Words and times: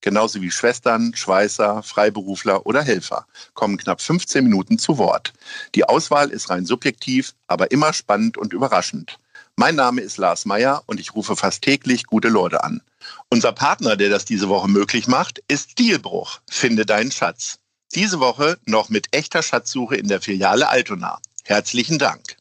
genauso 0.00 0.40
wie 0.40 0.50
Schwestern, 0.50 1.14
Schweißer, 1.14 1.82
Freiberufler 1.82 2.66
oder 2.66 2.82
Helfer, 2.82 3.26
kommen 3.54 3.76
knapp 3.76 4.00
15 4.00 4.44
Minuten 4.44 4.78
zu 4.78 4.98
Wort. 4.98 5.32
Die 5.74 5.84
Auswahl 5.84 6.30
ist 6.30 6.50
rein 6.50 6.66
subjektiv, 6.66 7.34
aber 7.46 7.70
immer 7.70 7.92
spannend 7.92 8.36
und 8.36 8.52
überraschend. 8.52 9.18
Mein 9.56 9.74
Name 9.74 10.00
ist 10.02 10.18
Lars 10.18 10.44
Meyer 10.44 10.82
und 10.86 11.00
ich 11.00 11.14
rufe 11.14 11.34
fast 11.34 11.62
täglich 11.62 12.04
gute 12.04 12.28
Leute 12.28 12.62
an. 12.62 12.80
Unser 13.28 13.52
Partner, 13.52 13.96
der 13.96 14.08
das 14.08 14.24
diese 14.24 14.48
Woche 14.48 14.68
möglich 14.68 15.08
macht, 15.08 15.42
ist 15.48 15.72
Stilbruch. 15.72 16.40
Finde 16.48 16.86
deinen 16.86 17.10
Schatz. 17.10 17.58
Diese 17.94 18.20
Woche 18.20 18.58
noch 18.66 18.88
mit 18.88 19.08
echter 19.12 19.42
Schatzsuche 19.42 19.96
in 19.96 20.08
der 20.08 20.20
Filiale 20.20 20.68
Altona. 20.68 21.18
Herzlichen 21.44 21.98
Dank. 21.98 22.36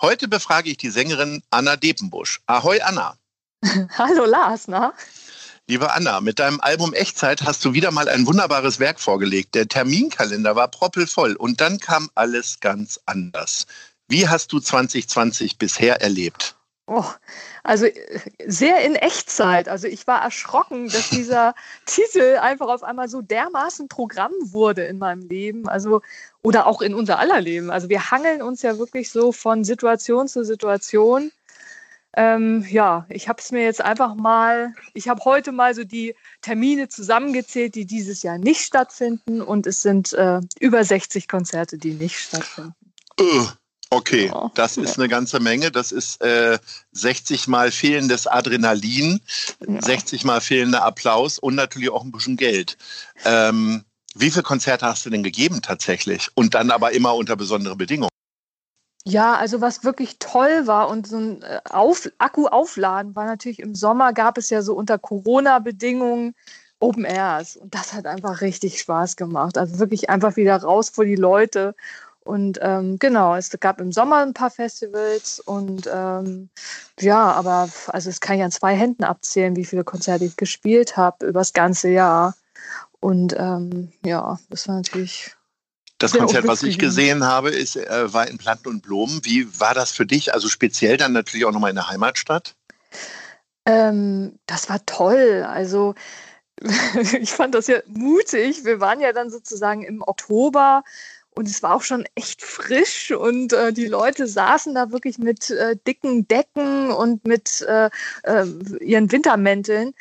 Heute 0.00 0.26
befrage 0.26 0.70
ich 0.70 0.76
die 0.76 0.90
Sängerin 0.90 1.42
Anna 1.50 1.76
Depenbusch. 1.76 2.40
Ahoi 2.46 2.80
Anna. 2.80 3.16
Hallo 3.98 4.24
Lars, 4.24 4.66
na? 4.68 4.92
Liebe 5.66 5.94
Anna, 5.94 6.20
mit 6.20 6.40
deinem 6.40 6.60
Album 6.60 6.92
Echtzeit 6.92 7.40
hast 7.40 7.64
du 7.64 7.72
wieder 7.72 7.90
mal 7.90 8.06
ein 8.06 8.26
wunderbares 8.26 8.80
Werk 8.80 9.00
vorgelegt. 9.00 9.54
Der 9.54 9.66
Terminkalender 9.66 10.54
war 10.56 10.68
proppelvoll 10.68 11.36
und 11.36 11.62
dann 11.62 11.80
kam 11.80 12.10
alles 12.14 12.60
ganz 12.60 13.00
anders. 13.06 13.66
Wie 14.06 14.28
hast 14.28 14.52
du 14.52 14.60
2020 14.60 15.56
bisher 15.56 16.02
erlebt? 16.02 16.54
Oh, 16.86 17.04
also 17.62 17.86
sehr 18.46 18.82
in 18.84 18.94
Echtzeit. 18.94 19.70
Also 19.70 19.88
ich 19.88 20.06
war 20.06 20.20
erschrocken, 20.20 20.90
dass 20.90 21.08
dieser 21.08 21.54
Titel 21.86 22.36
einfach 22.42 22.68
auf 22.68 22.82
einmal 22.82 23.08
so 23.08 23.22
dermaßen 23.22 23.88
Programm 23.88 24.32
wurde 24.42 24.84
in 24.84 24.98
meinem 24.98 25.26
Leben. 25.26 25.66
Also 25.66 26.02
oder 26.42 26.66
auch 26.66 26.82
in 26.82 26.94
unser 26.94 27.18
aller 27.18 27.40
Leben. 27.40 27.70
Also 27.70 27.88
wir 27.88 28.10
hangeln 28.10 28.42
uns 28.42 28.60
ja 28.60 28.76
wirklich 28.76 29.10
so 29.10 29.32
von 29.32 29.64
Situation 29.64 30.28
zu 30.28 30.44
Situation. 30.44 31.32
Ähm, 32.16 32.64
ja, 32.68 33.06
ich 33.08 33.28
habe 33.28 33.40
es 33.40 33.50
mir 33.50 33.62
jetzt 33.62 33.80
einfach 33.80 34.14
mal, 34.14 34.72
ich 34.92 35.08
habe 35.08 35.24
heute 35.24 35.52
mal 35.52 35.74
so 35.74 35.84
die 35.84 36.14
Termine 36.42 36.88
zusammengezählt, 36.88 37.74
die 37.74 37.86
dieses 37.86 38.22
Jahr 38.22 38.38
nicht 38.38 38.60
stattfinden 38.60 39.42
und 39.42 39.66
es 39.66 39.82
sind 39.82 40.12
äh, 40.12 40.40
über 40.60 40.84
60 40.84 41.28
Konzerte, 41.28 41.78
die 41.78 41.92
nicht 41.92 42.18
stattfinden. 42.18 42.74
Okay, 43.90 44.26
ja. 44.26 44.50
das 44.54 44.76
ist 44.76 44.98
eine 44.98 45.08
ganze 45.08 45.38
Menge. 45.38 45.70
Das 45.70 45.92
ist 45.92 46.20
äh, 46.20 46.58
60 46.92 47.46
mal 47.46 47.70
fehlendes 47.70 48.26
Adrenalin, 48.26 49.20
ja. 49.66 49.80
60 49.80 50.24
mal 50.24 50.40
fehlender 50.40 50.84
Applaus 50.84 51.38
und 51.38 51.54
natürlich 51.54 51.90
auch 51.90 52.02
ein 52.02 52.10
bisschen 52.10 52.36
Geld. 52.36 52.76
Ähm, 53.24 53.84
wie 54.16 54.30
viele 54.30 54.42
Konzerte 54.42 54.86
hast 54.86 55.06
du 55.06 55.10
denn 55.10 55.22
gegeben 55.22 55.62
tatsächlich? 55.62 56.28
Und 56.34 56.54
dann 56.54 56.70
aber 56.70 56.92
immer 56.92 57.14
unter 57.14 57.36
besonderen 57.36 57.78
Bedingungen? 57.78 58.10
Ja, 59.06 59.34
also 59.34 59.60
was 59.60 59.84
wirklich 59.84 60.18
toll 60.18 60.66
war 60.66 60.88
und 60.88 61.06
so 61.06 61.18
ein 61.18 61.42
äh, 61.42 61.60
Auf 61.68 62.10
Akku 62.18 62.46
aufladen 62.46 63.14
war 63.14 63.26
natürlich 63.26 63.58
im 63.58 63.74
Sommer 63.74 64.14
gab 64.14 64.38
es 64.38 64.48
ja 64.48 64.62
so 64.62 64.74
unter 64.74 64.98
Corona-Bedingungen 64.98 66.34
Open 66.80 67.04
Airs 67.04 67.56
und 67.56 67.74
das 67.74 67.92
hat 67.92 68.06
einfach 68.06 68.40
richtig 68.40 68.80
Spaß 68.80 69.16
gemacht. 69.16 69.58
Also 69.58 69.78
wirklich 69.78 70.10
einfach 70.10 70.36
wieder 70.36 70.56
raus 70.56 70.90
vor 70.90 71.04
die 71.04 71.16
Leute. 71.16 71.74
Und 72.24 72.58
ähm, 72.62 72.98
genau, 72.98 73.34
es 73.36 73.50
gab 73.60 73.80
im 73.80 73.92
Sommer 73.92 74.18
ein 74.22 74.32
paar 74.34 74.50
Festivals 74.50 75.40
und 75.40 75.88
ähm, 75.92 76.48
ja, 77.00 77.32
aber 77.32 77.68
also 77.88 78.10
es 78.10 78.20
kann 78.20 78.36
ich 78.38 78.42
an 78.42 78.50
zwei 78.50 78.74
Händen 78.74 79.04
abzählen, 79.04 79.56
wie 79.56 79.66
viele 79.66 79.84
Konzerte 79.84 80.24
ich 80.24 80.36
gespielt 80.36 80.96
habe 80.96 81.26
über 81.26 81.40
das 81.40 81.52
ganze 81.52 81.90
Jahr. 81.90 82.34
Und 83.00 83.34
ähm, 83.38 83.92
ja, 84.04 84.38
das 84.48 84.68
war 84.68 84.76
natürlich 84.76 85.36
das 85.98 86.12
Konzert, 86.12 86.46
was 86.46 86.62
ich 86.62 86.78
gesehen 86.78 87.24
habe, 87.24 87.50
ist, 87.50 87.76
äh, 87.76 88.12
war 88.12 88.26
in 88.28 88.38
Planten 88.38 88.68
und 88.68 88.82
Blumen. 88.82 89.20
Wie 89.22 89.60
war 89.60 89.74
das 89.74 89.92
für 89.92 90.06
dich? 90.06 90.34
Also 90.34 90.48
speziell 90.48 90.96
dann 90.96 91.12
natürlich 91.12 91.46
auch 91.46 91.52
nochmal 91.52 91.70
in 91.70 91.76
der 91.76 91.88
Heimatstadt? 91.88 92.54
Ähm, 93.64 94.38
das 94.46 94.68
war 94.68 94.84
toll. 94.86 95.44
Also 95.48 95.94
ich 97.20 97.30
fand 97.30 97.54
das 97.54 97.66
ja 97.66 97.78
mutig. 97.86 98.64
Wir 98.64 98.80
waren 98.80 99.00
ja 99.00 99.12
dann 99.12 99.30
sozusagen 99.30 99.82
im 99.82 100.02
Oktober 100.02 100.82
und 101.30 101.48
es 101.48 101.62
war 101.62 101.74
auch 101.74 101.82
schon 101.82 102.06
echt 102.14 102.42
frisch 102.42 103.10
und 103.10 103.52
äh, 103.52 103.72
die 103.72 103.86
Leute 103.86 104.26
saßen 104.26 104.74
da 104.74 104.92
wirklich 104.92 105.18
mit 105.18 105.50
äh, 105.50 105.76
dicken 105.86 106.28
Decken 106.28 106.90
und 106.90 107.26
mit 107.26 107.62
äh, 107.62 107.90
äh 108.22 108.46
ihren 108.80 109.10
Wintermänteln. 109.10 109.94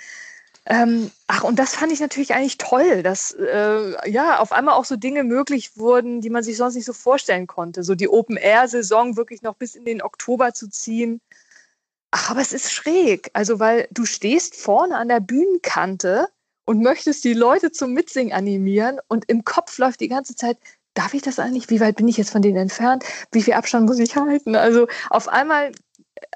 Ähm, 0.66 1.12
ach, 1.28 1.44
und 1.44 1.59
das 1.59 1.75
fand 1.75 1.91
ich 1.91 2.00
natürlich 2.00 2.34
eigentlich 2.34 2.57
toll, 2.57 3.03
dass 3.03 3.31
äh, 3.31 4.09
ja 4.09 4.40
auf 4.40 4.53
einmal 4.53 4.75
auch 4.75 4.85
so 4.85 4.96
Dinge 4.96 5.24
möglich 5.25 5.78
wurden, 5.78 6.22
die 6.22 6.29
man 6.29 6.44
sich 6.44 6.56
sonst 6.56 6.75
nicht 6.75 6.85
so 6.85 6.94
vorstellen 6.94 7.47
konnte. 7.47 7.84
So 7.84 7.96
die 7.96 8.07
Open-Air-Saison 8.07 9.18
wirklich 9.18 9.41
noch 9.41 9.56
bis 9.56 9.75
in 9.75 9.84
den 9.84 10.02
Oktober 10.02 10.53
zu 10.53 10.69
ziehen. 10.69 11.19
Ach, 12.12 12.31
aber 12.31 12.41
es 12.41 12.53
ist 12.53 12.72
schräg. 12.72 13.29
Also, 13.34 13.59
weil 13.59 13.88
du 13.91 14.06
stehst 14.06 14.56
vorne 14.56 14.97
an 14.97 15.09
der 15.09 15.19
Bühnenkante 15.19 16.29
und 16.66 16.81
möchtest 16.81 17.23
die 17.25 17.34
Leute 17.34 17.72
zum 17.72 17.94
Mitsingen 17.94 18.34
animieren 18.34 19.00
und 19.09 19.25
im 19.28 19.44
Kopf 19.44 19.78
läuft 19.79 20.00
die 20.00 20.07
ganze 20.07 20.35
Zeit, 20.35 20.57
darf 20.94 21.13
ich 21.13 21.22
das 21.23 21.40
eigentlich? 21.40 21.69
Wie 21.69 21.79
weit 21.81 21.97
bin 21.97 22.07
ich 22.07 22.18
jetzt 22.18 22.31
von 22.31 22.41
denen 22.41 22.57
entfernt? 22.57 23.03
Wie 23.31 23.41
viel 23.41 23.53
Abstand 23.53 23.88
muss 23.88 24.00
ich 24.00 24.16
halten? 24.16 24.56
Also 24.56 24.88
auf 25.09 25.28
einmal 25.28 25.72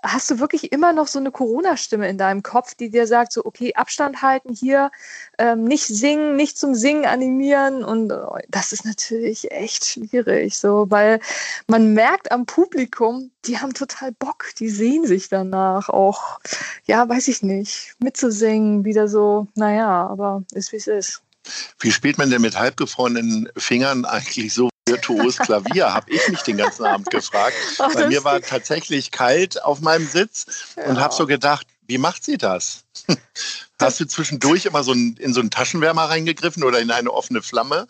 hast 0.03 0.29
du 0.29 0.39
wirklich 0.39 0.71
immer 0.71 0.93
noch 0.93 1.07
so 1.07 1.19
eine 1.19 1.31
Corona-Stimme 1.31 2.07
in 2.07 2.17
deinem 2.17 2.43
Kopf, 2.43 2.75
die 2.75 2.89
dir 2.89 3.07
sagt, 3.07 3.33
so, 3.33 3.45
okay, 3.45 3.73
Abstand 3.75 4.21
halten 4.21 4.53
hier, 4.53 4.91
ähm, 5.37 5.63
nicht 5.63 5.85
singen, 5.85 6.35
nicht 6.35 6.57
zum 6.57 6.75
Singen 6.75 7.05
animieren. 7.05 7.83
Und 7.83 8.11
oh, 8.11 8.37
das 8.49 8.71
ist 8.71 8.85
natürlich 8.85 9.51
echt 9.51 9.85
schwierig, 9.85 10.57
so, 10.57 10.85
weil 10.89 11.19
man 11.67 11.93
merkt 11.93 12.31
am 12.31 12.45
Publikum, 12.45 13.31
die 13.45 13.59
haben 13.59 13.73
total 13.73 14.11
Bock, 14.13 14.45
die 14.59 14.69
sehen 14.69 15.05
sich 15.05 15.29
danach 15.29 15.89
auch, 15.89 16.39
ja, 16.85 17.07
weiß 17.07 17.27
ich 17.27 17.41
nicht, 17.43 17.95
mitzusingen, 17.99 18.85
wieder 18.85 19.07
so, 19.07 19.47
naja, 19.55 20.07
aber 20.07 20.43
ist 20.53 20.71
wie 20.71 20.77
es 20.77 20.87
ist. 20.87 21.21
Wie 21.79 21.91
spielt 21.91 22.17
man 22.17 22.29
denn 22.29 22.41
mit 22.41 22.57
halbgefrorenen 22.57 23.49
Fingern 23.55 24.05
eigentlich 24.05 24.53
so 24.53 24.69
virtuos 24.87 25.37
Klavier, 25.37 25.93
habe 25.93 26.11
ich 26.11 26.27
mich 26.29 26.41
den 26.41 26.57
ganzen 26.57 26.85
Abend 26.85 27.09
gefragt. 27.09 27.55
Ach, 27.79 27.93
Bei 27.93 28.07
mir 28.07 28.23
war 28.23 28.41
tatsächlich 28.41 29.11
kalt 29.11 29.63
auf 29.63 29.81
meinem 29.81 30.07
Sitz 30.07 30.45
ja. 30.75 30.85
und 30.85 30.99
habe 30.99 31.13
so 31.13 31.27
gedacht, 31.27 31.67
wie 31.87 31.97
macht 31.97 32.23
sie 32.23 32.37
das? 32.37 32.83
Hast 33.79 33.99
du 33.99 34.05
zwischendurch 34.05 34.65
immer 34.65 34.83
so 34.83 34.91
ein, 34.91 35.15
in 35.19 35.33
so 35.33 35.39
einen 35.39 35.51
Taschenwärmer 35.51 36.09
reingegriffen 36.09 36.63
oder 36.63 36.79
in 36.79 36.91
eine 36.91 37.11
offene 37.11 37.41
Flamme? 37.41 37.87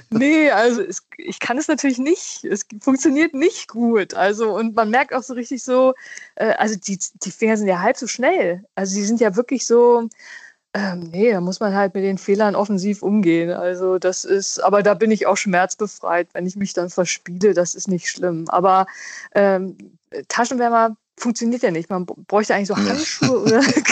nee, 0.10 0.50
also 0.50 0.82
es, 0.82 1.02
ich 1.16 1.40
kann 1.40 1.58
es 1.58 1.68
natürlich 1.68 1.98
nicht. 1.98 2.44
Es 2.44 2.66
funktioniert 2.80 3.34
nicht 3.34 3.68
gut. 3.68 4.14
Also 4.14 4.54
und 4.54 4.76
man 4.76 4.90
merkt 4.90 5.14
auch 5.14 5.22
so 5.22 5.34
richtig 5.34 5.64
so, 5.64 5.94
äh, 6.36 6.52
also 6.52 6.76
die, 6.76 6.98
die 7.24 7.30
Finger 7.30 7.56
sind 7.56 7.66
ja 7.66 7.80
halb 7.80 7.96
so 7.96 8.06
schnell. 8.06 8.64
Also 8.74 8.94
die 8.94 9.04
sind 9.04 9.20
ja 9.20 9.34
wirklich 9.36 9.66
so, 9.66 10.08
ähm, 10.72 11.00
nee, 11.10 11.32
da 11.32 11.40
muss 11.40 11.58
man 11.58 11.74
halt 11.74 11.94
mit 11.94 12.04
den 12.04 12.18
Fehlern 12.18 12.54
offensiv 12.54 13.02
umgehen. 13.02 13.50
Also 13.50 13.98
das 13.98 14.24
ist, 14.24 14.60
aber 14.60 14.82
da 14.82 14.94
bin 14.94 15.10
ich 15.10 15.26
auch 15.26 15.36
schmerzbefreit, 15.36 16.28
wenn 16.32 16.46
ich 16.46 16.56
mich 16.56 16.72
dann 16.74 16.90
verspiele, 16.90 17.54
das 17.54 17.74
ist 17.74 17.88
nicht 17.88 18.08
schlimm. 18.08 18.44
Aber 18.48 18.86
ähm, 19.34 19.76
Taschenwärmer 20.28 20.96
funktioniert 21.16 21.62
ja 21.62 21.72
nicht. 21.72 21.90
Man 21.90 22.06
bräuchte 22.06 22.54
eigentlich 22.54 22.68
so 22.68 22.76
Handschuhe 22.76 23.42
oder 23.42 23.60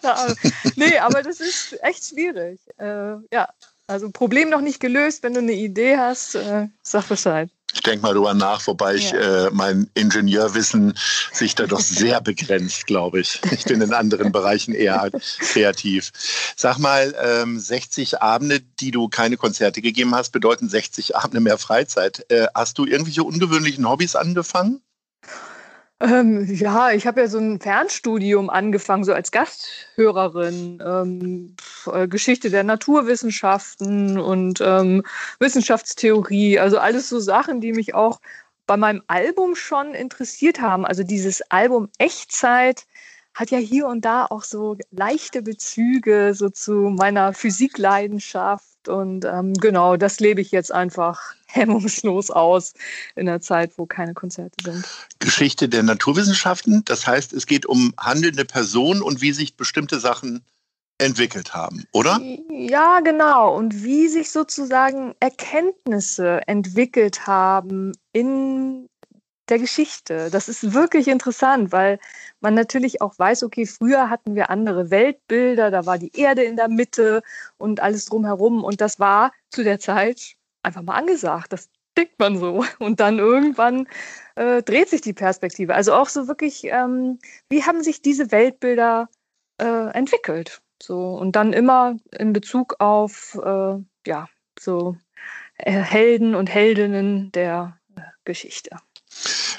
keine 0.00 0.16
Ahnung. 0.16 0.36
Nee, 0.76 0.98
aber 0.98 1.22
das 1.22 1.40
ist 1.40 1.82
echt 1.82 2.04
schwierig. 2.04 2.60
Äh, 2.78 3.16
ja, 3.32 3.48
also 3.86 4.10
Problem 4.10 4.50
noch 4.50 4.60
nicht 4.60 4.80
gelöst. 4.80 5.22
Wenn 5.22 5.32
du 5.34 5.40
eine 5.40 5.52
Idee 5.52 5.96
hast, 5.96 6.34
äh, 6.34 6.68
sag 6.82 7.08
Bescheid. 7.08 7.50
Ich 7.78 7.82
denke 7.84 8.02
mal 8.02 8.12
drüber 8.12 8.34
nach, 8.34 8.66
wobei 8.66 8.96
ich 8.96 9.12
äh, 9.12 9.50
mein 9.52 9.88
Ingenieurwissen 9.94 10.98
sich 11.32 11.54
da 11.54 11.68
doch 11.68 11.78
sehr 11.78 12.20
begrenzt, 12.28 12.88
glaube 12.88 13.20
ich. 13.20 13.40
Ich 13.52 13.66
bin 13.66 13.80
in 13.80 13.94
anderen 13.94 14.32
Bereichen 14.32 14.74
eher 14.74 15.12
kreativ. 15.38 16.10
Sag 16.56 16.78
mal, 16.78 17.14
ähm, 17.22 17.60
60 17.60 18.20
Abende, 18.20 18.58
die 18.80 18.90
du 18.90 19.08
keine 19.08 19.36
Konzerte 19.36 19.80
gegeben 19.80 20.12
hast, 20.12 20.32
bedeuten 20.32 20.68
60 20.68 21.14
Abende 21.14 21.38
mehr 21.38 21.56
Freizeit. 21.56 22.28
Äh, 22.32 22.48
hast 22.52 22.78
du 22.78 22.84
irgendwelche 22.84 23.22
ungewöhnlichen 23.22 23.88
Hobbys 23.88 24.16
angefangen? 24.16 24.82
Ähm, 26.00 26.46
ja, 26.54 26.92
ich 26.92 27.06
habe 27.08 27.20
ja 27.20 27.26
so 27.28 27.38
ein 27.38 27.60
Fernstudium 27.60 28.50
angefangen, 28.50 29.02
so 29.04 29.12
als 29.12 29.32
Gasthörerin. 29.32 30.80
Ähm, 30.84 31.56
äh, 31.92 32.06
Geschichte 32.06 32.50
der 32.50 32.62
Naturwissenschaften 32.62 34.18
und 34.18 34.60
ähm, 34.60 35.04
Wissenschaftstheorie. 35.40 36.60
Also 36.60 36.78
alles 36.78 37.08
so 37.08 37.18
Sachen, 37.18 37.60
die 37.60 37.72
mich 37.72 37.94
auch 37.94 38.20
bei 38.66 38.76
meinem 38.76 39.02
Album 39.08 39.56
schon 39.56 39.94
interessiert 39.94 40.60
haben. 40.60 40.86
Also 40.86 41.02
dieses 41.02 41.42
Album 41.50 41.88
Echtzeit 41.98 42.86
hat 43.34 43.50
ja 43.50 43.58
hier 43.58 43.86
und 43.88 44.04
da 44.04 44.26
auch 44.26 44.44
so 44.44 44.76
leichte 44.90 45.42
Bezüge 45.42 46.34
so 46.34 46.50
zu 46.50 46.72
meiner 46.90 47.32
Physikleidenschaft 47.32 48.88
Und 48.88 49.24
ähm, 49.24 49.54
genau, 49.54 49.96
das 49.96 50.20
lebe 50.20 50.40
ich 50.40 50.50
jetzt 50.52 50.72
einfach 50.72 51.34
hemmungslos 51.48 52.30
aus 52.30 52.74
in 53.16 53.28
einer 53.28 53.40
Zeit, 53.40 53.72
wo 53.76 53.86
keine 53.86 54.14
Konzerte 54.14 54.56
sind. 54.62 54.86
Geschichte 55.18 55.68
der 55.68 55.82
Naturwissenschaften, 55.82 56.84
das 56.84 57.06
heißt, 57.06 57.32
es 57.32 57.46
geht 57.46 57.66
um 57.66 57.92
handelnde 57.98 58.44
Personen 58.44 59.02
und 59.02 59.20
wie 59.20 59.32
sich 59.32 59.56
bestimmte 59.56 59.98
Sachen 59.98 60.44
entwickelt 60.98 61.54
haben, 61.54 61.84
oder? 61.92 62.20
Ja, 62.50 63.00
genau. 63.00 63.56
Und 63.56 63.84
wie 63.84 64.08
sich 64.08 64.30
sozusagen 64.30 65.14
Erkenntnisse 65.20 66.40
entwickelt 66.46 67.26
haben 67.26 67.92
in 68.12 68.88
der 69.48 69.58
Geschichte. 69.58 70.28
Das 70.30 70.48
ist 70.48 70.74
wirklich 70.74 71.08
interessant, 71.08 71.72
weil 71.72 71.98
man 72.40 72.54
natürlich 72.54 73.00
auch 73.00 73.18
weiß, 73.18 73.44
okay, 73.44 73.64
früher 73.66 74.10
hatten 74.10 74.34
wir 74.34 74.50
andere 74.50 74.90
Weltbilder, 74.90 75.70
da 75.70 75.86
war 75.86 75.98
die 75.98 76.14
Erde 76.14 76.42
in 76.42 76.56
der 76.56 76.68
Mitte 76.68 77.22
und 77.56 77.80
alles 77.80 78.06
drumherum. 78.06 78.64
Und 78.64 78.80
das 78.80 79.00
war 79.00 79.32
zu 79.50 79.64
der 79.64 79.78
Zeit 79.78 80.34
einfach 80.68 80.82
mal 80.82 80.94
angesagt. 80.94 81.52
Das 81.52 81.70
denkt 81.96 82.18
man 82.18 82.38
so. 82.38 82.64
Und 82.78 83.00
dann 83.00 83.18
irgendwann 83.18 83.88
äh, 84.36 84.62
dreht 84.62 84.88
sich 84.88 85.00
die 85.00 85.12
Perspektive. 85.12 85.74
Also 85.74 85.94
auch 85.94 86.08
so 86.08 86.28
wirklich, 86.28 86.64
ähm, 86.64 87.18
wie 87.50 87.64
haben 87.64 87.82
sich 87.82 88.00
diese 88.02 88.30
Weltbilder 88.30 89.08
äh, 89.60 89.90
entwickelt? 89.92 90.62
So, 90.80 91.14
und 91.14 91.34
dann 91.34 91.52
immer 91.52 91.96
in 92.16 92.32
Bezug 92.32 92.76
auf, 92.78 93.36
äh, 93.44 93.78
ja, 94.06 94.28
so 94.58 94.96
äh, 95.56 95.72
Helden 95.72 96.36
und 96.36 96.48
Heldinnen 96.48 97.32
der 97.32 97.78
äh, 97.96 98.02
Geschichte. 98.24 98.76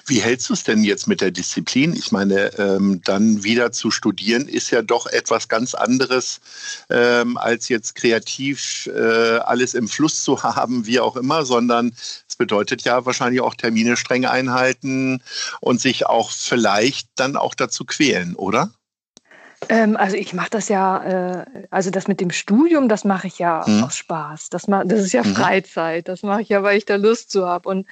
Wie 0.06 0.21
hältst 0.21 0.50
du 0.50 0.53
es 0.53 0.63
denn 0.63 0.83
jetzt 0.83 1.07
mit 1.07 1.21
der 1.21 1.31
Disziplin? 1.31 1.94
Ich 1.94 2.11
meine, 2.11 2.57
ähm, 2.57 3.01
dann 3.03 3.44
wieder 3.44 3.71
zu 3.71 3.91
studieren 3.91 4.47
ist 4.47 4.71
ja 4.71 4.81
doch 4.81 5.06
etwas 5.06 5.47
ganz 5.47 5.75
anderes, 5.75 6.41
ähm, 6.89 7.38
als 7.38 7.69
jetzt 7.69 7.95
kreativ 7.95 8.88
äh, 8.88 9.38
alles 9.38 9.73
im 9.73 9.88
Fluss 9.88 10.23
zu 10.23 10.44
haben, 10.44 10.85
wie 10.85 11.00
auch 11.00 11.15
immer, 11.15 11.45
sondern 11.45 11.94
es 12.27 12.35
bedeutet 12.35 12.83
ja 12.83 13.06
wahrscheinlich 13.06 13.41
auch 13.41 13.56
Termine 13.56 13.97
streng 13.97 14.25
einhalten 14.25 15.21
und 15.61 15.81
sich 15.81 16.06
auch 16.06 16.31
vielleicht 16.31 17.09
dann 17.15 17.35
auch 17.35 17.53
dazu 17.53 17.85
quälen, 17.85 18.35
oder? 18.35 18.71
Ähm, 19.67 19.97
also 19.97 20.15
ich 20.15 20.33
mache 20.33 20.50
das 20.51 20.69
ja, 20.69 21.41
äh, 21.41 21.45
also 21.69 21.91
das 21.91 22.07
mit 22.07 22.21
dem 22.21 22.31
Studium, 22.31 22.88
das 22.88 23.03
mache 23.03 23.27
ich 23.27 23.39
ja 23.39 23.65
mhm. 23.67 23.83
aus 23.83 23.97
Spaß. 23.97 24.50
Das, 24.50 24.67
das 24.67 25.00
ist 25.00 25.11
ja 25.11 25.23
mhm. 25.23 25.35
Freizeit. 25.35 26.07
Das 26.07 26.23
mache 26.23 26.41
ich 26.41 26.50
ja, 26.50 26.63
weil 26.63 26.77
ich 26.77 26.85
da 26.85 26.95
Lust 26.95 27.29
zu 27.31 27.45
habe. 27.45 27.67
Und 27.67 27.85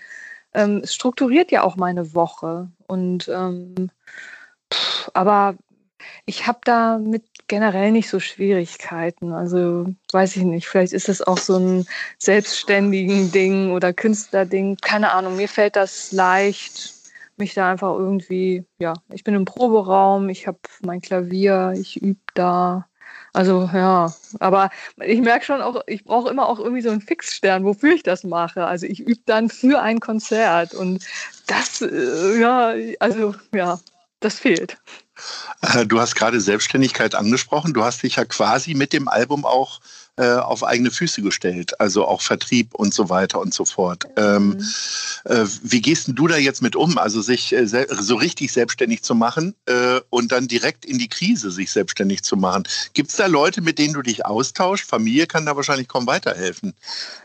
ähm, 0.53 0.81
es 0.83 0.93
strukturiert 0.93 1.51
ja 1.51 1.63
auch 1.63 1.75
meine 1.75 2.13
Woche. 2.13 2.69
Und 2.87 3.27
ähm, 3.29 3.89
pff, 4.73 5.11
aber 5.13 5.55
ich 6.25 6.47
habe 6.47 6.59
damit 6.65 7.23
generell 7.47 7.91
nicht 7.91 8.09
so 8.09 8.19
Schwierigkeiten. 8.19 9.33
Also 9.33 9.87
weiß 10.11 10.35
ich 10.35 10.43
nicht, 10.43 10.67
vielleicht 10.67 10.93
ist 10.93 11.09
es 11.09 11.21
auch 11.21 11.37
so 11.37 11.57
ein 11.57 11.87
selbstständigen 12.17 13.31
Ding 13.31 13.71
oder 13.71 13.93
Künstlerding. 13.93 14.77
Keine 14.77 15.11
Ahnung, 15.11 15.37
mir 15.37 15.47
fällt 15.49 15.75
das 15.75 16.11
leicht 16.11 16.97
mich 17.37 17.53
da 17.53 17.69
einfach 17.71 17.93
irgendwie, 17.93 18.65
ja, 18.79 18.93
ich 19.11 19.23
bin 19.23 19.35
im 19.35 19.45
Proberaum, 19.45 20.29
ich 20.29 20.47
habe 20.47 20.59
mein 20.81 21.01
Klavier, 21.01 21.73
ich 21.77 22.01
übe 22.01 22.19
da. 22.33 22.86
Also 23.37 23.69
ja, 23.71 24.11
aber 24.39 24.71
ich 24.99 25.21
merke 25.21 25.45
schon 25.45 25.61
auch, 25.61 25.83
ich 25.85 26.03
brauche 26.03 26.27
immer 26.31 26.49
auch 26.49 26.57
irgendwie 26.57 26.81
so 26.81 26.89
einen 26.89 27.01
Fixstern, 27.01 27.65
wofür 27.65 27.93
ich 27.93 28.01
das 28.01 28.23
mache. 28.23 28.65
Also 28.65 28.87
ich 28.87 28.99
übe 29.01 29.21
dann 29.27 29.51
für 29.51 29.79
ein 29.79 29.99
Konzert 29.99 30.73
und 30.73 31.05
das, 31.45 31.83
äh, 31.83 32.39
ja, 32.39 32.73
also 32.99 33.35
ja, 33.53 33.79
das 34.21 34.39
fehlt. 34.39 34.77
Äh, 35.61 35.85
du 35.85 35.99
hast 35.99 36.15
gerade 36.15 36.41
Selbstständigkeit 36.41 37.13
angesprochen. 37.13 37.75
Du 37.75 37.83
hast 37.83 38.01
dich 38.01 38.15
ja 38.15 38.25
quasi 38.25 38.73
mit 38.73 38.91
dem 38.91 39.07
Album 39.07 39.45
auch 39.45 39.81
äh, 40.17 40.33
auf 40.33 40.63
eigene 40.63 40.91
Füße 40.91 41.21
gestellt, 41.21 41.79
also 41.79 42.05
auch 42.05 42.21
Vertrieb 42.21 42.73
und 42.73 42.93
so 42.93 43.09
weiter 43.09 43.39
und 43.39 43.53
so 43.53 43.65
fort. 43.65 44.05
Ähm, 44.17 44.49
mhm. 44.49 44.61
äh, 45.25 45.45
wie 45.61 45.81
gehst 45.81 46.07
du 46.07 46.27
da 46.27 46.37
jetzt 46.37 46.61
mit 46.61 46.75
um? 46.75 46.97
Also 46.97 47.21
sich 47.21 47.53
äh, 47.53 47.67
so 47.67 48.15
richtig 48.15 48.51
selbstständig 48.51 49.03
zu 49.03 49.15
machen 49.15 49.55
äh, 49.65 49.99
und 50.09 50.31
dann 50.31 50.47
direkt 50.47 50.85
in 50.85 50.97
die 50.97 51.07
Krise 51.07 51.51
sich 51.51 51.71
selbstständig 51.71 52.23
zu 52.23 52.35
machen. 52.35 52.63
Gibt 52.93 53.11
es 53.11 53.17
da 53.17 53.27
Leute, 53.27 53.61
mit 53.61 53.77
denen 53.77 53.93
du 53.93 54.01
dich 54.01 54.25
austauschst? 54.25 54.89
Familie 54.89 55.27
kann 55.27 55.45
da 55.45 55.55
wahrscheinlich 55.55 55.87
kaum 55.87 56.07
weiterhelfen. 56.07 56.73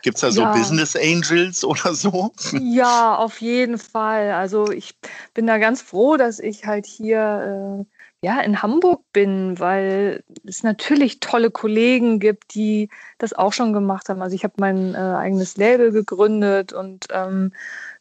Gibt 0.03 0.17
es 0.17 0.21
da 0.21 0.31
so 0.31 0.43
ja. 0.43 0.53
Business 0.53 0.94
Angels 0.94 1.65
oder 1.65 1.94
so? 1.94 2.33
Ja, 2.61 3.17
auf 3.17 3.41
jeden 3.41 3.79
Fall. 3.79 4.33
Also 4.33 4.71
ich 4.71 4.94
bin 5.35 5.47
da 5.47 5.59
ganz 5.59 5.81
froh, 5.81 6.17
dass 6.17 6.39
ich 6.39 6.67
halt 6.67 6.87
hier 6.87 7.81
äh, 7.81 7.85
ja, 8.25 8.41
in 8.41 8.63
Hamburg 8.63 9.03
bin, 9.13 9.59
weil 9.59 10.23
es 10.47 10.63
natürlich 10.63 11.19
tolle 11.19 11.51
Kollegen 11.51 12.21
gibt, 12.21 12.55
die 12.55 12.89
das 13.19 13.33
auch 13.33 13.53
schon 13.53 13.73
gemacht 13.73 14.09
haben. 14.09 14.23
Also 14.23 14.37
ich 14.37 14.45
habe 14.45 14.55
mein 14.59 14.95
äh, 14.95 14.99
eigenes 14.99 15.57
Label 15.57 15.91
gegründet 15.91 16.73
und 16.73 17.09
ähm, 17.11 17.53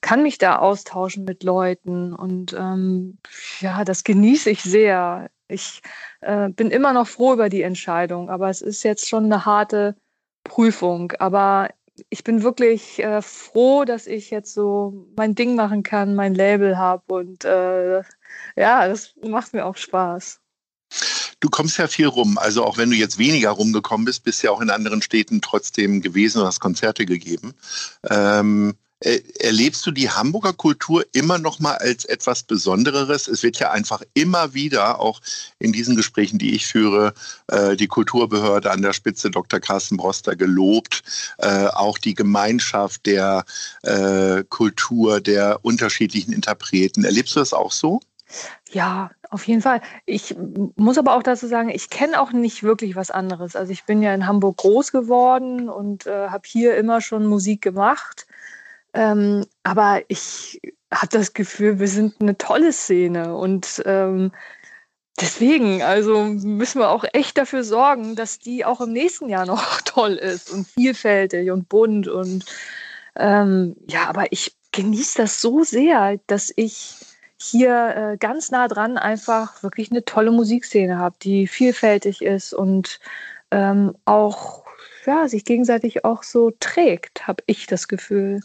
kann 0.02 0.22
mich 0.22 0.38
da 0.38 0.58
austauschen 0.58 1.26
mit 1.26 1.44
Leuten. 1.44 2.14
Und 2.14 2.54
ähm, 2.54 3.18
ja, 3.62 3.84
das 3.84 4.04
genieße 4.04 4.52
ich 4.52 4.62
sehr. 4.62 5.32
Ich 5.48 5.82
äh, 6.22 6.50
bin 6.50 6.70
immer 6.70 6.94
noch 6.94 7.08
froh 7.08 7.34
über 7.34 7.50
die 7.50 7.64
Entscheidung, 7.64 8.30
aber 8.30 8.50
es 8.50 8.62
ist 8.62 8.84
jetzt 8.84 9.10
schon 9.10 9.26
eine 9.26 9.46
harte 9.46 9.96
Prüfung. 10.44 11.14
Aber 11.18 11.70
ich 12.10 12.24
bin 12.24 12.44
wirklich 12.44 13.00
äh, 13.00 13.22
froh, 13.22 13.86
dass 13.86 14.08
ich 14.08 14.30
jetzt 14.30 14.54
so 14.54 15.08
mein 15.16 15.36
Ding 15.36 15.56
machen 15.56 15.84
kann, 15.84 16.16
mein 16.16 16.36
Label 16.36 16.78
habe 16.78 17.14
und 17.14 17.46
äh, 17.46 18.02
ja, 18.56 18.88
das 18.88 19.14
macht 19.24 19.54
mir 19.54 19.66
auch 19.66 19.78
Spaß. 19.78 20.40
Du 21.40 21.50
kommst 21.50 21.78
ja 21.78 21.88
viel 21.88 22.08
rum. 22.08 22.38
Also 22.38 22.64
auch 22.64 22.78
wenn 22.78 22.92
du 22.92 22.96
jetzt 22.96 23.18
weniger 23.18 23.50
rumgekommen 23.50 24.06
bist, 24.06 24.24
bist 24.24 24.42
du 24.42 24.48
ja 24.48 24.54
auch 24.54 24.62
in 24.62 24.70
anderen 24.70 25.02
Städten 25.02 25.42
trotzdem 25.42 26.02
gewesen 26.02 26.42
und 26.42 26.48
hast 26.48 26.60
Konzerte 26.60 27.06
gegeben. 27.06 27.54
Ähm, 28.10 28.76
erlebst 29.02 29.86
du 29.86 29.92
die 29.92 30.10
Hamburger 30.10 30.54
Kultur 30.54 31.04
immer 31.14 31.38
noch 31.38 31.60
mal 31.60 31.76
als 31.76 32.06
etwas 32.06 32.44
Besonderes? 32.44 33.28
Es 33.28 33.44
wird 33.44 33.60
ja 33.60 33.72
einfach 33.72 34.02
immer 34.14 34.54
wieder, 34.54 35.00
auch 35.00 35.20
in 35.60 35.72
diesen 35.72 35.96
Gesprächen, 35.96 36.38
die 36.38 36.56
ich 36.56 36.68
führe, 36.68 37.14
äh, 37.48 37.76
die 37.76 37.88
Kulturbehörde 37.88 38.72
an 38.72 38.82
der 38.82 38.94
Spitze 38.94 39.32
Dr. 39.32 39.60
Carsten 39.60 39.98
Broster 39.98 40.36
gelobt, 40.36 41.04
äh, 41.40 41.66
auch 41.68 41.98
die 41.98 42.14
Gemeinschaft 42.14 43.06
der 43.06 43.46
äh, 43.84 44.44
Kultur, 44.50 45.20
der 45.20 45.60
unterschiedlichen 45.64 46.34
Interpreten. 46.34 47.04
Erlebst 47.04 47.36
du 47.36 47.40
das 47.40 47.54
auch 47.54 47.72
so? 47.72 48.00
Ja, 48.72 49.12
auf 49.30 49.46
jeden 49.48 49.62
Fall. 49.62 49.82
Ich 50.06 50.36
muss 50.76 50.98
aber 50.98 51.16
auch 51.16 51.24
dazu 51.24 51.48
sagen, 51.48 51.70
ich 51.70 51.90
kenne 51.90 52.22
auch 52.22 52.32
nicht 52.32 52.64
wirklich 52.64 52.96
was 52.96 53.12
anderes. 53.12 53.56
Also 53.56 53.72
ich 53.72 53.86
bin 53.86 54.02
ja 54.02 54.14
in 54.14 54.28
Hamburg 54.28 54.58
groß 54.58 54.92
geworden 54.92 55.70
und 55.70 56.06
äh, 56.06 56.30
habe 56.30 56.44
hier 56.46 56.76
immer 56.78 57.02
schon 57.02 57.26
Musik 57.26 57.62
gemacht. 57.62 58.28
Ähm, 58.94 59.46
aber 59.64 60.02
ich 60.10 60.62
habe 60.94 61.08
das 61.10 61.34
Gefühl, 61.34 61.80
wir 61.80 61.88
sind 61.88 62.16
eine 62.20 62.38
tolle 62.38 62.74
Szene 62.74 63.36
und 63.36 63.82
ähm, 63.86 64.32
deswegen, 65.20 65.82
also 65.82 66.24
müssen 66.26 66.80
wir 66.80 66.90
auch 66.90 67.06
echt 67.14 67.38
dafür 67.38 67.64
sorgen, 67.64 68.16
dass 68.16 68.40
die 68.40 68.66
auch 68.66 68.82
im 68.82 68.92
nächsten 68.92 69.30
Jahr 69.30 69.46
noch 69.46 69.82
toll 69.86 70.14
ist 70.14 70.52
und 70.52 70.68
vielfältig 70.68 71.52
und 71.52 71.70
bunt 71.70 72.08
und 72.08 72.46
ähm, 73.16 73.76
ja, 73.88 74.08
aber 74.08 74.32
ich 74.32 74.56
genieße 74.72 75.18
das 75.18 75.42
so 75.42 75.64
sehr, 75.64 76.18
dass 76.28 76.52
ich 76.56 76.96
hier 77.38 78.14
äh, 78.14 78.18
ganz 78.18 78.52
nah 78.52 78.68
dran 78.68 78.98
einfach 78.98 79.64
wirklich 79.64 79.92
eine 79.92 80.06
tolle 80.06 80.32
Musikszene 80.32 80.98
habe, 80.98 81.16
die 81.22 81.48
vielfältig 81.48 82.22
ist 82.22 82.54
und 82.54 83.00
ähm, 83.52 83.96
auch 84.06 84.64
ja, 85.06 85.28
sich 85.28 85.46
gegenseitig 85.46 86.06
auch 86.06 86.24
so 86.24 86.52
trägt, 86.60 87.28
habe 87.28 87.44
ich 87.48 87.66
das 87.66 87.88
Gefühl. 87.88 88.42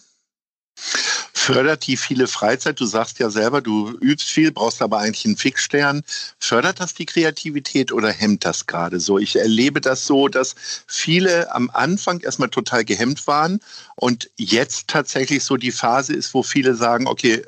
Fördert 1.46 1.86
die 1.86 1.96
viele 1.96 2.26
Freizeit? 2.26 2.80
Du 2.80 2.86
sagst 2.86 3.20
ja 3.20 3.30
selber, 3.30 3.60
du 3.60 3.90
übst 4.00 4.28
viel, 4.28 4.50
brauchst 4.50 4.82
aber 4.82 4.98
eigentlich 4.98 5.24
einen 5.26 5.36
Fixstern. 5.36 6.02
Fördert 6.40 6.80
das 6.80 6.92
die 6.94 7.06
Kreativität 7.06 7.92
oder 7.92 8.10
hemmt 8.10 8.44
das 8.44 8.66
gerade 8.66 8.98
so? 8.98 9.16
Ich 9.16 9.36
erlebe 9.36 9.80
das 9.80 10.08
so, 10.08 10.26
dass 10.26 10.56
viele 10.88 11.54
am 11.54 11.70
Anfang 11.72 12.18
erstmal 12.18 12.48
total 12.48 12.84
gehemmt 12.84 13.28
waren 13.28 13.60
und 13.94 14.28
jetzt 14.34 14.88
tatsächlich 14.88 15.44
so 15.44 15.56
die 15.56 15.70
Phase 15.70 16.14
ist, 16.14 16.34
wo 16.34 16.42
viele 16.42 16.74
sagen, 16.74 17.06
okay, 17.06 17.44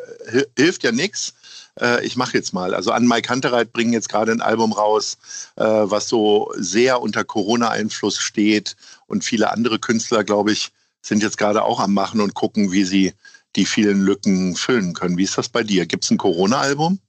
hilft 0.57 0.85
ja 0.85 0.93
nichts, 0.93 1.35
äh, 1.81 2.07
ich 2.07 2.14
mache 2.14 2.37
jetzt 2.37 2.55
mal. 2.55 2.75
Also 2.76 2.93
an 2.93 3.05
Mike 3.05 3.28
Hunterreit 3.28 3.73
bringen 3.73 3.93
jetzt 3.93 4.09
gerade 4.09 4.31
ein 4.31 4.43
Album 4.43 4.73
raus, 4.75 5.19
äh, 5.57 5.64
was 5.64 6.09
so 6.09 6.52
sehr 6.57 7.02
unter 7.02 7.25
Corona-Einfluss 7.25 8.19
steht. 8.21 8.76
Und 9.09 9.25
viele 9.25 9.50
andere 9.50 9.81
Künstler, 9.81 10.23
glaube 10.23 10.52
ich, 10.52 10.71
sind 11.02 11.21
jetzt 11.21 11.38
gerade 11.38 11.64
auch 11.64 11.81
am 11.81 11.95
Machen 11.95 12.21
und 12.21 12.35
gucken, 12.35 12.71
wie 12.71 12.85
sie 12.85 13.12
die 13.59 13.67
vielen 13.67 14.00
Lücken 14.00 14.55
füllen 14.57 14.95
können. 14.95 15.19
Wie 15.19 15.25
ist 15.25 15.37
das 15.37 15.49
bei 15.49 15.62
dir? 15.62 15.85
Gibt 15.85 16.05
es 16.05 16.11
ein 16.11 16.17
Corona-Album? 16.17 17.00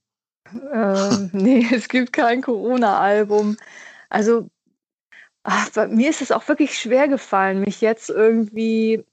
Ähm, 0.74 1.30
nee, 1.34 1.66
es 1.72 1.88
gibt 1.88 2.12
kein 2.12 2.42
Corona-Album. 2.42 3.56
Also 4.10 4.50
ach, 5.44 5.70
bei 5.70 5.88
mir 5.88 6.10
ist 6.10 6.22
es 6.22 6.32
auch 6.32 6.48
wirklich 6.48 6.78
schwer 6.78 7.08
gefallen, 7.08 7.62
mich 7.62 7.82
jetzt 7.82 8.10
irgendwie, 8.10 9.04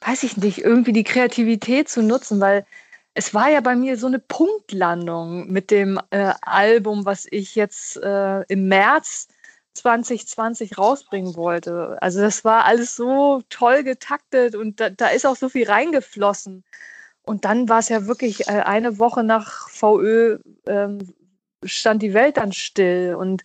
weiß 0.00 0.22
ich 0.22 0.36
nicht, 0.36 0.58
irgendwie 0.58 0.92
die 0.92 1.04
Kreativität 1.04 1.88
zu 1.88 2.02
nutzen, 2.02 2.40
weil 2.40 2.66
es 3.14 3.32
war 3.32 3.48
ja 3.48 3.60
bei 3.60 3.76
mir 3.76 3.96
so 3.96 4.06
eine 4.06 4.18
Punktlandung 4.18 5.50
mit 5.52 5.70
dem 5.70 6.00
äh, 6.10 6.32
Album, 6.42 7.04
was 7.04 7.26
ich 7.30 7.54
jetzt 7.54 7.96
äh, 7.98 8.42
im 8.48 8.66
März 8.68 9.28
2020 9.74 10.78
rausbringen 10.78 11.36
wollte. 11.36 11.98
Also 12.00 12.20
das 12.20 12.44
war 12.44 12.64
alles 12.64 12.96
so 12.96 13.42
toll 13.48 13.84
getaktet 13.84 14.54
und 14.54 14.80
da, 14.80 14.90
da 14.90 15.08
ist 15.08 15.26
auch 15.26 15.36
so 15.36 15.48
viel 15.48 15.68
reingeflossen. 15.68 16.64
Und 17.22 17.44
dann 17.44 17.68
war 17.68 17.78
es 17.78 17.88
ja 17.88 18.06
wirklich 18.06 18.48
äh, 18.48 18.62
eine 18.62 18.98
Woche 18.98 19.24
nach 19.24 19.68
VÖ 19.68 20.38
ähm, 20.66 21.14
stand 21.64 22.02
die 22.02 22.14
Welt 22.14 22.36
dann 22.36 22.52
still 22.52 23.14
und 23.14 23.44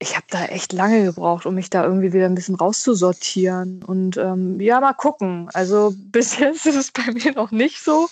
ich 0.00 0.16
habe 0.16 0.26
da 0.28 0.44
echt 0.46 0.72
lange 0.72 1.04
gebraucht, 1.04 1.46
um 1.46 1.54
mich 1.54 1.70
da 1.70 1.84
irgendwie 1.84 2.12
wieder 2.12 2.26
ein 2.26 2.34
bisschen 2.34 2.56
rauszusortieren. 2.56 3.82
Und 3.84 4.16
ähm, 4.16 4.60
ja, 4.60 4.80
mal 4.80 4.92
gucken. 4.92 5.48
Also 5.54 5.94
bis 5.96 6.38
jetzt 6.38 6.66
ist 6.66 6.74
es 6.74 6.90
bei 6.90 7.10
mir 7.12 7.32
noch 7.32 7.52
nicht 7.52 7.82
so, 7.82 8.08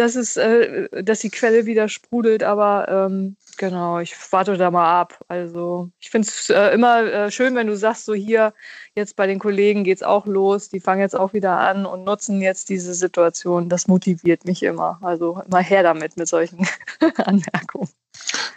dass 0.00 0.14
es, 0.16 0.36
äh, 0.38 0.88
dass 1.02 1.20
die 1.20 1.30
Quelle 1.30 1.66
wieder 1.66 1.88
sprudelt, 1.88 2.42
aber 2.42 2.88
ähm, 2.88 3.36
genau, 3.58 3.98
ich 3.98 4.14
warte 4.32 4.56
da 4.56 4.70
mal 4.70 5.00
ab. 5.00 5.22
Also 5.28 5.90
ich 6.00 6.08
finde 6.10 6.28
es 6.28 6.48
äh, 6.48 6.70
immer 6.72 7.02
äh, 7.02 7.30
schön, 7.30 7.54
wenn 7.54 7.66
du 7.66 7.76
sagst, 7.76 8.06
so 8.06 8.14
hier, 8.14 8.54
jetzt 8.94 9.14
bei 9.16 9.26
den 9.26 9.38
Kollegen 9.38 9.84
geht 9.84 9.98
es 9.98 10.02
auch 10.02 10.26
los, 10.26 10.70
die 10.70 10.80
fangen 10.80 11.02
jetzt 11.02 11.16
auch 11.16 11.34
wieder 11.34 11.58
an 11.58 11.84
und 11.84 12.04
nutzen 12.04 12.40
jetzt 12.40 12.70
diese 12.70 12.94
Situation. 12.94 13.68
Das 13.68 13.88
motiviert 13.88 14.46
mich 14.46 14.62
immer. 14.62 14.98
Also 15.02 15.42
immer 15.46 15.60
her 15.60 15.82
damit 15.82 16.16
mit 16.16 16.28
solchen 16.28 16.66
Anmerkungen. 17.16 17.90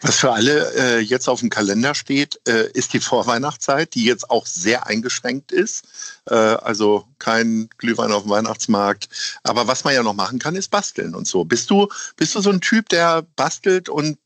Was 0.03 0.19
für 0.19 0.33
alle 0.33 0.74
äh, 0.75 1.00
jetzt 1.00 1.29
auf 1.29 1.39
dem 1.39 1.50
Kalender 1.50 1.95
steht, 1.95 2.38
äh, 2.45 2.69
ist 2.74 2.91
die 2.91 3.00
Vorweihnachtszeit, 3.00 3.95
die 3.95 4.03
jetzt 4.03 4.29
auch 4.29 4.45
sehr 4.45 4.86
eingeschränkt 4.86 5.53
ist. 5.53 5.86
Äh, 6.29 6.36
also 6.36 7.07
kein 7.19 7.69
Glühwein 7.77 8.12
auf 8.12 8.24
dem 8.24 8.31
Weihnachtsmarkt. 8.31 9.07
Aber 9.43 9.65
was 9.65 9.86
man 9.86 9.93
ja 9.93 10.03
noch 10.03 10.13
machen 10.13 10.39
kann, 10.39 10.55
ist 10.55 10.72
basteln 10.72 11.15
und 11.15 11.25
so. 11.25 11.45
Bist 11.45 11.69
du, 11.69 11.88
bist 12.17 12.36
du 12.36 12.41
so 12.41 12.50
ein 12.50 12.60
Typ, 12.60 12.89
der 12.89 13.22
bastelt 13.38 13.88
und 13.88 14.17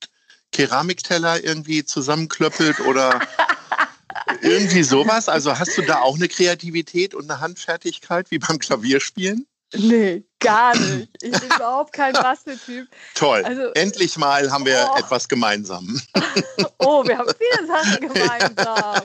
Keramikteller 0.51 1.43
irgendwie 1.43 1.85
zusammenklöppelt 1.85 2.79
oder 2.79 3.19
irgendwie 4.41 4.81
sowas? 4.81 5.29
Also 5.29 5.59
hast 5.59 5.77
du 5.77 5.83
da 5.83 5.99
auch 5.99 6.15
eine 6.15 6.27
Kreativität 6.27 7.13
und 7.13 7.29
eine 7.29 7.39
Handfertigkeit 7.39 8.31
wie 8.31 8.39
beim 8.39 8.57
Klavierspielen? 8.57 9.45
Nee, 9.73 10.23
gar 10.39 10.75
nicht. 10.79 11.09
Ich 11.21 11.31
bin 11.31 11.49
überhaupt 11.55 11.93
kein 11.93 12.13
Basteltyp. 12.13 12.87
Toll. 13.15 13.43
Also, 13.43 13.71
Endlich 13.73 14.17
mal 14.17 14.51
haben 14.51 14.65
wir 14.65 14.89
oh. 14.93 14.97
etwas 14.97 15.27
gemeinsam. 15.27 16.01
Oh, 16.79 17.03
wir 17.05 17.17
haben 17.17 17.29
viele 17.37 17.67
Sachen 17.67 18.07
gemeinsam. 18.13 19.01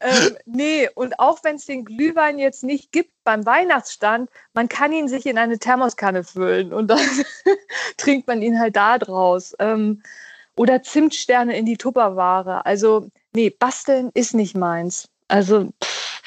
ähm, 0.00 0.36
nee, 0.46 0.88
und 0.94 1.18
auch 1.18 1.44
wenn 1.44 1.56
es 1.56 1.66
den 1.66 1.84
Glühwein 1.84 2.38
jetzt 2.38 2.64
nicht 2.64 2.90
gibt 2.92 3.12
beim 3.24 3.46
Weihnachtsstand, 3.46 4.30
man 4.54 4.68
kann 4.68 4.92
ihn 4.92 5.06
sich 5.06 5.26
in 5.26 5.38
eine 5.38 5.58
Thermoskanne 5.58 6.24
füllen 6.24 6.72
und 6.72 6.88
dann 6.88 7.06
trinkt 7.98 8.26
man 8.26 8.42
ihn 8.42 8.58
halt 8.58 8.74
da 8.74 8.98
draus. 8.98 9.54
Ähm, 9.58 10.02
oder 10.56 10.82
Zimtsterne 10.82 11.56
in 11.56 11.66
die 11.66 11.76
Tupperware. 11.76 12.66
Also, 12.66 13.08
nee, 13.32 13.50
basteln 13.50 14.10
ist 14.14 14.34
nicht 14.34 14.56
meins. 14.56 15.08
Also, 15.28 15.72
pff, 15.82 16.22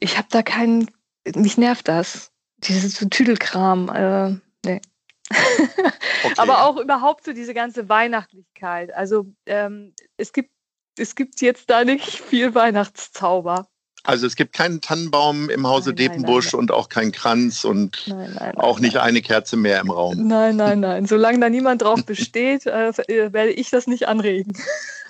ich 0.00 0.18
habe 0.18 0.28
da 0.30 0.42
keinen 0.42 0.90
mich 1.34 1.58
nervt 1.58 1.88
das. 1.88 2.32
Dieses 2.58 2.96
so 2.96 3.08
Tüdelkram. 3.08 3.88
Äh, 3.88 4.30
nee. 4.64 4.80
Okay. 5.28 6.34
Aber 6.36 6.64
auch 6.64 6.76
überhaupt 6.76 7.24
so 7.24 7.32
diese 7.32 7.54
ganze 7.54 7.88
Weihnachtlichkeit. 7.88 8.94
Also 8.94 9.26
ähm, 9.46 9.94
es, 10.16 10.32
gibt, 10.32 10.50
es 10.98 11.14
gibt 11.14 11.40
jetzt 11.40 11.68
da 11.68 11.84
nicht 11.84 12.20
viel 12.20 12.54
Weihnachtszauber. 12.54 13.68
Also 14.06 14.26
es 14.26 14.36
gibt 14.36 14.52
keinen 14.52 14.80
Tannenbaum 14.80 15.50
im 15.50 15.66
Hause 15.66 15.90
nein, 15.90 15.96
Depenbusch 15.96 16.46
nein, 16.46 16.50
nein, 16.52 16.60
und 16.60 16.70
auch 16.72 16.88
keinen 16.88 17.12
Kranz 17.12 17.64
und 17.64 18.14
auch 18.56 18.78
nicht 18.78 18.98
eine 18.98 19.20
Kerze 19.20 19.56
mehr 19.56 19.80
im 19.80 19.90
Raum. 19.90 20.26
Nein, 20.26 20.56
nein, 20.56 20.80
nein. 20.80 21.06
Solange 21.06 21.40
da 21.40 21.48
niemand 21.48 21.82
drauf 21.82 22.02
besteht, 22.06 22.66
äh, 22.66 22.92
werde 23.32 23.50
ich 23.50 23.70
das 23.70 23.86
nicht 23.86 24.08
anregen. 24.08 24.56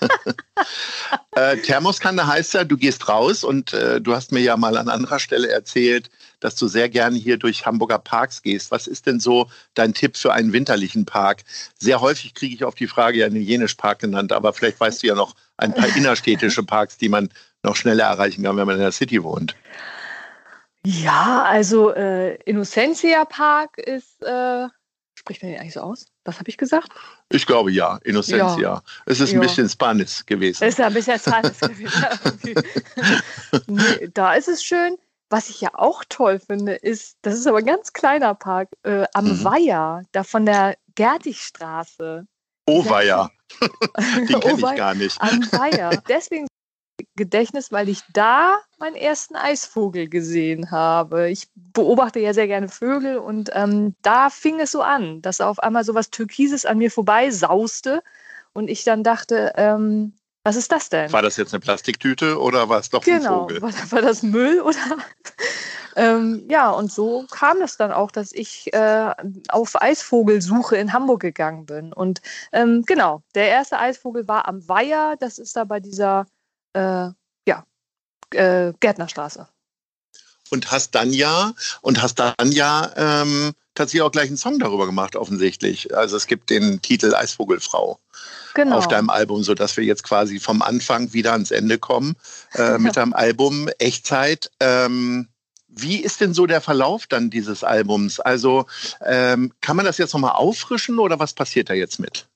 äh, 1.37 1.57
Thermoskanne 1.59 2.26
heißt 2.26 2.55
ja, 2.55 2.65
du 2.65 2.76
gehst 2.76 3.09
raus 3.09 3.45
und 3.45 3.73
äh, 3.73 4.00
du 4.00 4.15
hast 4.15 4.33
mir 4.33 4.41
ja 4.41 4.57
mal 4.57 4.76
an 4.76 4.88
anderer 4.88 5.19
Stelle 5.19 5.50
erzählt, 5.50 6.11
dass 6.41 6.57
du 6.57 6.69
sehr 6.69 6.88
gerne 6.88 7.17
hier 7.17 7.38
durch 7.38 7.67
Hamburger 7.67 7.99
Parks 7.99 8.43
gehst. 8.43 8.71
Was 8.71 8.87
ist 8.87 9.07
denn 9.07 9.21
so 9.21 9.49
dein 9.75 9.95
Tipp 9.95 10.17
für 10.17 10.33
einen 10.33 10.53
winterlichen 10.53 11.05
Park? 11.05 11.45
Sehr 11.79 12.00
häufig 12.00 12.35
kriege 12.35 12.55
ich 12.55 12.65
auf 12.65 12.75
die 12.75 12.87
Frage 12.87 13.19
ja 13.19 13.29
den 13.29 13.43
Jenisch 13.43 13.75
Park 13.75 14.00
genannt, 14.00 14.33
aber 14.33 14.53
vielleicht 14.53 14.81
weißt 14.81 15.03
du 15.03 15.07
ja 15.07 15.15
noch 15.15 15.35
ein 15.57 15.75
paar 15.75 15.88
innerstädtische 15.97 16.62
Parks, 16.62 16.99
die 16.99 17.09
man 17.09 17.31
noch 17.66 17.76
schneller 17.76 18.04
erreichen 18.04 18.44
kann, 18.44 18.56
wenn 18.56 18.66
man 18.66 18.76
in 18.76 18.82
der 18.82 18.92
City 18.92 19.23
wohnt. 19.23 19.54
Ja, 20.85 21.42
also 21.42 21.92
äh, 21.92 22.37
Innocentia 22.44 23.25
Park 23.25 23.76
ist, 23.76 24.23
äh, 24.23 24.68
spricht 25.16 25.42
man 25.42 25.50
den 25.50 25.61
eigentlich 25.61 25.75
so 25.75 25.80
aus? 25.80 26.06
Was 26.25 26.38
habe 26.38 26.49
ich 26.49 26.56
gesagt? 26.56 26.88
Ich 27.28 27.44
glaube 27.44 27.73
ja, 27.73 27.99
Innocentia. 28.04 28.56
Ja. 28.58 28.82
Es 29.04 29.18
ist 29.18 29.35
ein 29.35 29.40
bisschen 29.40 29.68
Spanisch 29.68 30.25
gewesen. 30.25 30.62
Es 30.62 30.75
ist 30.75 30.80
ein 30.80 30.94
bisschen 30.94 31.18
Spanisch 31.18 31.58
gewesen. 31.61 32.04
nee, 33.66 34.08
da 34.14 34.35
ist 34.35 34.49
es 34.49 34.62
schön. 34.62 34.96
Was 35.28 35.50
ich 35.50 35.61
ja 35.61 35.70
auch 35.73 36.04
toll 36.08 36.38
finde, 36.38 36.75
ist, 36.75 37.16
das 37.23 37.35
ist 37.35 37.49
aber 37.49 37.58
ein 37.58 37.66
ganz 37.66 37.92
kleiner 37.92 38.35
Park, 38.35 38.68
äh, 38.85 39.06
am 39.12 39.25
mhm. 39.25 39.44
Weiher, 39.44 40.02
da 40.12 40.23
von 40.23 40.46
der 40.46 40.76
Gertigstraße. 40.94 42.26
Oh 42.66 42.88
Weiher. 42.88 43.30
Den 44.28 44.40
kenne 44.40 44.54
ich 44.54 44.76
gar 44.76 44.94
nicht. 44.94 45.20
Am 45.20 45.40
Weiher. 45.50 46.00
Deswegen 46.08 46.46
Gedächtnis, 47.17 47.73
weil 47.73 47.88
ich 47.88 48.00
da 48.12 48.57
meinen 48.79 48.97
ersten 48.97 49.37
Eisvogel 49.37 50.09
gesehen 50.09 50.71
habe. 50.71 51.31
Ich 51.31 51.49
beobachte 51.55 52.21
ja 52.21 52.33
sehr 52.35 52.47
gerne 52.47 52.69
Vögel 52.69 53.19
und 53.19 53.50
ähm, 53.53 53.95
da 54.03 54.31
fing 54.31 54.61
es 54.61 54.73
so 54.73 54.83
an, 54.83 55.23
dass 55.23 55.41
auf 55.41 55.59
einmal 55.59 55.85
so 55.85 55.95
was 55.95 56.11
Türkises 56.11 56.65
an 56.65 56.79
mir 56.79 56.91
vorbei 56.91 57.31
sauste 57.31 58.03
und 58.53 58.69
ich 58.69 58.85
dann 58.85 59.03
dachte, 59.03 59.53
ähm, 59.57 60.15
was 60.47 60.57
ist 60.57 60.71
das 60.71 60.88
denn? 60.88 61.12
War 61.12 61.23
das 61.23 61.37
jetzt 61.37 61.53
eine 61.53 61.61
Plastiktüte 61.61 62.41
oder 62.41 62.69
war 62.69 62.79
es 62.79 62.88
doch 62.88 63.03
genau. 63.03 63.17
ein 63.17 63.41
Vogel? 63.41 63.62
War, 63.62 63.73
war 63.91 64.00
das 64.00 64.23
Müll 64.23 64.61
oder? 64.61 64.76
ähm, 65.97 66.47
ja, 66.49 66.71
und 66.71 66.93
so 66.93 67.26
kam 67.31 67.61
es 67.62 67.76
dann 67.76 67.91
auch, 67.91 68.12
dass 68.12 68.33
ich 68.33 68.73
äh, 68.73 69.12
auf 69.49 69.83
Eisvogelsuche 69.83 70.76
in 70.76 70.93
Hamburg 70.93 71.21
gegangen 71.21 71.67
bin. 71.67 71.93
Und 71.93 72.23
ähm, 72.53 72.85
genau, 72.87 73.23
der 73.35 73.49
erste 73.49 73.79
Eisvogel 73.79 74.29
war 74.29 74.47
am 74.47 74.67
Weiher. 74.69 75.17
Das 75.19 75.38
ist 75.38 75.57
da 75.57 75.65
bei 75.65 75.81
dieser 75.81 76.26
äh, 76.76 77.12
ja, 77.49 77.64
äh, 78.30 78.73
Gärtnerstraße. 78.78 79.49
Und 80.50 80.71
hast 80.71 80.95
dann 80.95 81.12
ja, 81.12 81.54
und 81.80 82.02
hast 82.02 82.21
dann 82.21 82.52
ja 82.52 82.92
ähm, 82.97 83.52
tatsächlich 83.75 84.02
auch 84.02 84.12
gleich 84.12 84.28
einen 84.28 84.37
Song 84.37 84.61
darüber 84.61 84.87
gemacht, 84.87 85.16
offensichtlich. 85.16 85.97
Also 85.97 86.16
es 86.16 86.28
gibt 86.28 86.50
den 86.50 86.83
Titel 86.83 87.14
Eisvogelfrau 87.14 87.99
genau. 88.54 88.78
auf 88.78 88.87
deinem 88.87 89.11
Album, 89.11 89.42
sodass 89.42 89.76
wir 89.76 89.85
jetzt 89.85 90.04
quasi 90.04 90.38
vom 90.38 90.62
Anfang 90.62 91.12
wieder 91.12 91.33
ans 91.33 91.50
Ende 91.50 91.78
kommen 91.78 92.14
äh, 92.54 92.78
mit 92.78 92.97
deinem 92.97 93.12
Album 93.12 93.68
Echtzeit. 93.78 94.52
Ähm, 94.61 95.28
wie 95.68 96.00
ist 96.00 96.21
denn 96.21 96.33
so 96.33 96.47
der 96.47 96.61
Verlauf 96.61 97.06
dann 97.06 97.28
dieses 97.28 97.64
Albums? 97.64 98.21
Also 98.21 98.66
ähm, 99.04 99.52
kann 99.61 99.76
man 99.76 99.85
das 99.85 99.99
jetzt 99.99 100.12
nochmal 100.14 100.33
auffrischen 100.33 100.99
oder 100.99 101.18
was 101.18 101.35
passiert 101.35 101.71
da 101.71 101.75
jetzt 101.75 101.99
mit? 101.99 102.28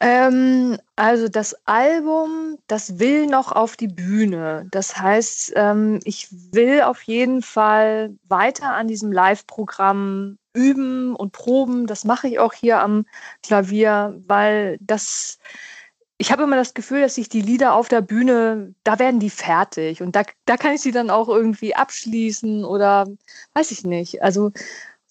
Ähm, 0.00 0.78
also 0.96 1.28
das 1.28 1.54
Album, 1.66 2.58
das 2.66 2.98
will 2.98 3.26
noch 3.26 3.52
auf 3.52 3.76
die 3.76 3.88
Bühne. 3.88 4.66
Das 4.70 4.98
heißt, 4.98 5.52
ähm, 5.56 6.00
ich 6.04 6.28
will 6.30 6.82
auf 6.82 7.02
jeden 7.02 7.42
Fall 7.42 8.16
weiter 8.28 8.74
an 8.74 8.88
diesem 8.88 9.12
Live-Programm 9.12 10.38
üben 10.52 11.14
und 11.16 11.32
proben. 11.32 11.86
Das 11.86 12.04
mache 12.04 12.28
ich 12.28 12.38
auch 12.38 12.52
hier 12.52 12.80
am 12.80 13.06
Klavier, 13.42 14.20
weil 14.26 14.78
das 14.80 15.38
ich 16.16 16.30
habe 16.32 16.44
immer 16.44 16.56
das 16.56 16.74
Gefühl, 16.74 17.00
dass 17.00 17.16
sich 17.16 17.28
die 17.28 17.40
Lieder 17.40 17.74
auf 17.74 17.88
der 17.88 18.00
Bühne, 18.00 18.74
da 18.84 18.98
werden 18.98 19.18
die 19.20 19.30
fertig 19.30 20.00
und 20.00 20.14
da, 20.14 20.22
da 20.44 20.56
kann 20.56 20.74
ich 20.74 20.80
sie 20.80 20.92
dann 20.92 21.10
auch 21.10 21.28
irgendwie 21.28 21.74
abschließen 21.74 22.64
oder 22.64 23.06
weiß 23.54 23.72
ich 23.72 23.84
nicht. 23.84 24.22
Also 24.22 24.52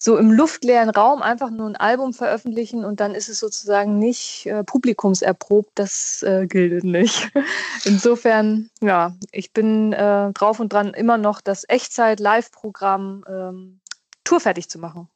so 0.04 0.18
im 0.18 0.30
luftleeren 0.30 0.90
Raum 0.90 1.22
einfach 1.22 1.48
nur 1.48 1.66
ein 1.66 1.76
Album 1.76 2.12
veröffentlichen 2.12 2.84
und 2.84 3.00
dann 3.00 3.14
ist 3.14 3.30
es 3.30 3.40
sozusagen 3.40 3.98
nicht 3.98 4.44
äh, 4.44 4.62
publikumserprobt, 4.62 5.70
das 5.76 6.22
äh, 6.22 6.46
gilt 6.46 6.84
nicht. 6.84 7.32
Insofern, 7.86 8.68
ja, 8.82 9.16
ich 9.32 9.54
bin 9.54 9.94
äh, 9.94 10.30
drauf 10.34 10.60
und 10.60 10.74
dran, 10.74 10.92
immer 10.92 11.16
noch 11.16 11.40
das 11.40 11.66
Echtzeit-Live-Programm 11.66 13.24
ähm, 13.26 13.80
tourfertig 14.24 14.68
zu 14.68 14.78
machen 14.78 15.08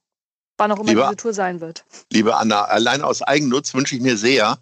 wann 0.58 0.72
auch 0.72 0.80
immer 0.80 0.88
liebe, 0.88 1.02
diese 1.02 1.16
Tour 1.16 1.32
sein 1.32 1.60
wird. 1.60 1.84
Liebe 2.12 2.36
Anna, 2.36 2.64
allein 2.64 3.02
aus 3.02 3.22
Eigennutz 3.22 3.74
wünsche 3.74 3.94
ich 3.96 4.02
mir 4.02 4.16
sehr, 4.16 4.58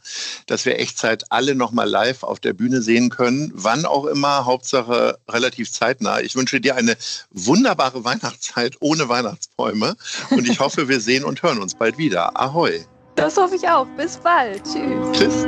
dass 0.47 0.65
wir 0.65 0.79
Echtzeit 0.79 1.25
alle 1.31 1.55
nochmal 1.55 1.89
live 1.89 2.23
auf 2.23 2.39
der 2.39 2.53
Bühne 2.53 2.83
sehen 2.83 3.11
können. 3.11 3.51
Wann 3.55 3.85
auch 3.85 4.05
immer, 4.05 4.45
Hauptsache 4.45 5.19
relativ 5.29 5.73
zeitnah. 5.73 6.21
Ich 6.21 6.37
wünsche 6.37 6.61
dir 6.61 6.77
eine 6.77 6.97
wunderbare 7.31 8.05
Weihnachtszeit 8.05 8.77
ohne 8.81 9.09
Weihnachtsbäume 9.09 9.97
und 10.31 10.49
ich 10.49 10.61
hoffe, 10.61 10.89
wir 10.89 11.01
sehen 11.01 11.25
und 11.25 11.43
hören 11.43 11.59
uns 11.59 11.75
bald 11.75 11.99
wieder. 11.99 12.39
Ahoi. 12.41 12.85
Das 13.17 13.37
hoffe 13.37 13.57
ich 13.57 13.67
auch. 13.69 13.87
Bis 13.97 14.19
bald. 14.19 14.63
Tschüss. 14.65 15.19
Tschüss. 15.19 15.47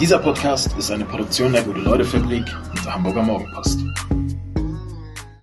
Dieser 0.00 0.18
Podcast 0.18 0.70
ist 0.78 0.90
eine 0.90 1.04
Produktion 1.04 1.52
der 1.52 1.62
Gute-Leute-Fabrik 1.62 2.44
und 2.70 2.84
der 2.84 2.94
Hamburger 2.94 3.22
Morgenpost. 3.22 3.80